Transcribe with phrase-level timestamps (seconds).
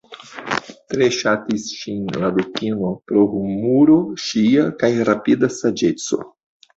[0.93, 6.19] Tre ŝatis ŝin la dukino pro humuro ŝia kaj rapida saĝeco.